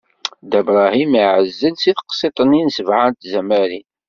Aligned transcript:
Dda 0.43 0.61
Bṛahim 0.67 1.11
iɛezl-d 1.21 1.77
si 1.79 1.91
tqeḍɛit-is 1.93 2.73
sebɛa 2.75 3.07
n 3.09 3.13
tzamarin. 3.21 3.87